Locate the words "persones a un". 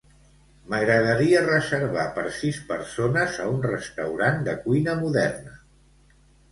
2.73-3.63